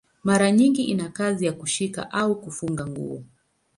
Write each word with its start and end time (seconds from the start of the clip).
Mara 0.23 0.51
nyingi 0.51 0.83
ina 0.83 1.09
kazi 1.09 1.45
ya 1.45 1.53
kushika 1.53 2.11
au 2.11 2.41
kufunga 2.41 2.87
nguo. 2.87 3.23